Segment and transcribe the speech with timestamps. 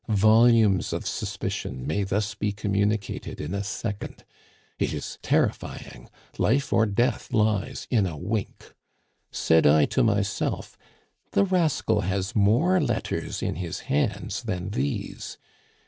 [0.07, 4.23] Volumes of suspicion may thus be communicated in a second.
[4.79, 8.73] It is terrifying life or death lies in a wink.
[9.29, 10.75] "Said I to myself,
[11.33, 15.37] 'The rascal has more letters in his hands than these!